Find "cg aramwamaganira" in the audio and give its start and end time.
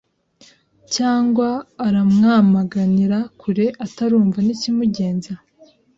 0.93-3.17